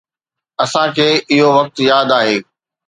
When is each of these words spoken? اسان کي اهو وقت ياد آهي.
اسان 0.63 0.87
کي 0.95 1.07
اهو 1.33 1.47
وقت 1.57 1.75
ياد 1.89 2.09
آهي. 2.19 2.35